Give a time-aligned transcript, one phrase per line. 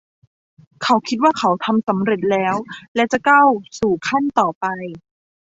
[0.83, 2.55] เขาคิดว่าเขาทำสำเร็จแล้ว
[2.95, 3.47] และจะก้าว
[3.79, 4.65] สู่ขั้นต่อไป